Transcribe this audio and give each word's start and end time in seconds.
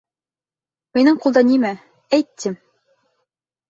—Минең 0.99 1.21
ҡулда 1.27 1.45
нимә, 1.51 1.73
әйт, 2.21 2.35
тим. 2.47 2.61